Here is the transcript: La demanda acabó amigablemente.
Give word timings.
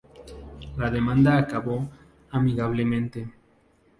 La 0.77 0.89
demanda 0.89 1.37
acabó 1.37 1.87
amigablemente. 2.31 3.31